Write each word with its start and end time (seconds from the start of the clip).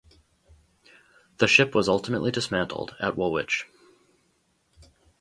The 1.37 1.47
ship 1.47 1.75
was 1.75 1.87
ultimately 1.87 2.31
dismantled 2.31 2.95
at 2.99 3.15
Woolwich. 3.15 3.67